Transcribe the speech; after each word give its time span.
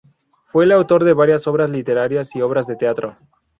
Fue 0.47 0.63
el 0.65 0.71
autor 0.71 1.03
de 1.03 1.13
varias 1.13 1.45
obras 1.45 1.69
literarias 1.69 2.35
y 2.35 2.41
obras 2.41 2.65
de 2.65 2.75
teatro. 2.75 3.17